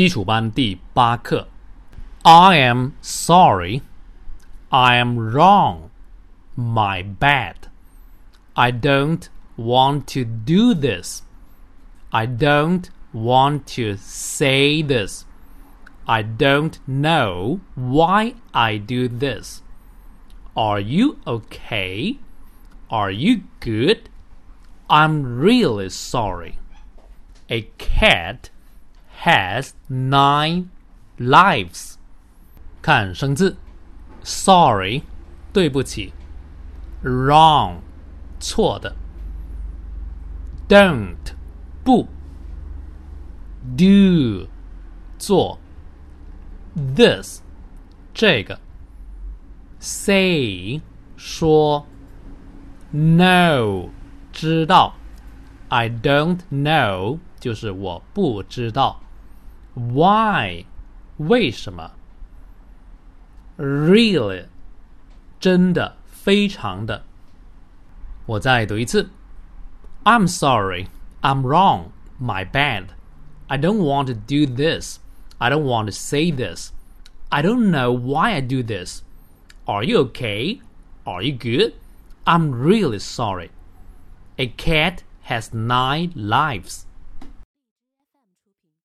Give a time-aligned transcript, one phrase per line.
[0.00, 1.48] 基础班第八课。
[2.22, 3.82] I am sorry.
[4.70, 5.90] I am wrong.
[6.56, 7.68] My bad.
[8.54, 11.22] I don't want to do this.
[12.10, 15.24] I don't want to say this.
[16.06, 19.62] I don't know why I do this.
[20.56, 22.18] Are you okay?
[22.90, 24.08] Are you good?
[24.88, 26.58] I'm really sorry.
[27.50, 28.50] A cat
[29.22, 30.68] has nine
[31.18, 31.94] lives.
[32.82, 33.56] 看生字，
[34.22, 35.02] sorry，
[35.52, 36.12] 对不起；
[37.02, 37.78] wrong，
[38.38, 38.94] 错的；
[40.68, 41.16] don't，
[41.82, 42.06] 不；
[43.76, 44.48] do，
[45.18, 45.58] 做；
[46.94, 47.40] this，
[48.14, 48.58] 这个；
[49.80, 50.80] say，
[51.16, 51.84] 说；
[52.94, 53.88] know，
[54.32, 54.92] 知道；
[55.68, 59.00] I don't know，就是我不知道。
[59.74, 60.64] Why？
[61.18, 61.92] 为什么？
[63.58, 64.46] Really？
[65.40, 67.04] 真的，非常的。
[68.26, 69.10] 我再读一次。
[70.04, 70.88] I'm sorry.
[71.22, 71.90] I'm wrong.
[72.20, 72.88] My bad.
[73.48, 74.98] I don't want to do this.
[75.38, 76.72] I don't want to say this.
[77.28, 79.02] I don't know why I do this.
[79.66, 80.60] Are you okay?
[81.04, 81.74] Are you good?
[82.24, 83.50] I'm really sorry.
[84.38, 86.86] A cat has nine lives.